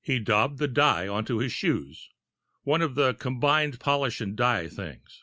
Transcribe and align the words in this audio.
He 0.00 0.18
daubed 0.18 0.56
the 0.58 0.68
dye 0.68 1.06
onto 1.06 1.36
his 1.36 1.52
shoes 1.52 2.08
one 2.62 2.80
of 2.80 2.94
the 2.94 3.12
combined 3.12 3.78
polish 3.78 4.22
and 4.22 4.34
dye 4.34 4.68
things. 4.70 5.22